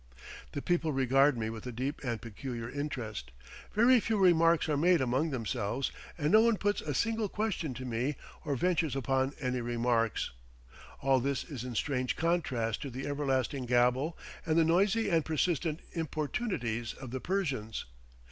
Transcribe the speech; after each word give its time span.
The 0.53 0.63
people 0.63 0.91
regard 0.91 1.37
me 1.37 1.51
with 1.51 1.67
a 1.67 1.71
deep 1.71 2.01
and 2.03 2.19
peculiar 2.19 2.67
interest; 2.67 3.29
very 3.71 3.99
few 3.99 4.17
remarks 4.17 4.67
are 4.67 4.75
made 4.75 4.99
among 4.99 5.29
themselves, 5.29 5.91
and 6.17 6.31
no 6.31 6.41
one 6.41 6.57
puts 6.57 6.81
a 6.81 6.95
single 6.95 7.29
question 7.29 7.75
to 7.75 7.85
me 7.85 8.15
or 8.43 8.55
ventures 8.55 8.95
upon 8.95 9.33
any 9.39 9.61
remarks. 9.61 10.31
All 11.03 11.19
this 11.19 11.43
is 11.43 11.63
in 11.63 11.75
strange 11.75 12.15
contrast 12.15 12.81
to 12.81 12.89
the 12.89 13.05
everlasting 13.05 13.67
gabble 13.67 14.17
and 14.43 14.57
the 14.57 14.65
noisy 14.65 15.07
and 15.07 15.23
persistent 15.23 15.81
importunities 15.93 16.93
of 16.95 17.11
the 17.11 17.19
Persians. 17.21 17.85